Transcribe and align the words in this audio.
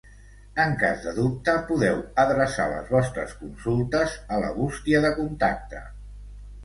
En 0.61 0.71
cas 0.83 1.03
de 1.07 1.11
dubte 1.17 1.53
podeu 1.67 1.99
adreçar 2.25 2.67
les 2.73 2.89
vostres 2.95 3.37
consultes 3.43 4.17
a 4.35 4.41
la 4.45 4.51
bústia 4.59 5.03
de 5.07 5.13
contacte. 5.21 5.85